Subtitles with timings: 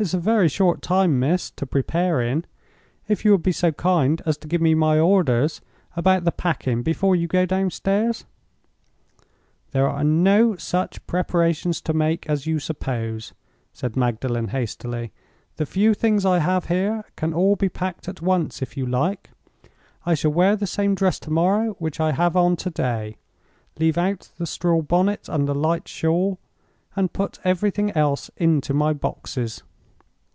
[0.00, 2.44] "It's a very short time, miss, to prepare in.
[3.08, 5.60] If you would be so kind as to give me my orders
[5.96, 8.24] about the packing before you go downstairs—?"
[9.72, 13.32] "There are no such preparations to make as you suppose,"
[13.72, 15.10] said Magdalen, hastily.
[15.56, 19.30] "The few things I have here can be all packed at once, if you like.
[20.06, 23.16] I shall wear the same dress to morrow which I have on to day.
[23.80, 26.38] Leave out the straw bonnet and the light shawl,
[26.94, 29.64] and put everything else into my boxes.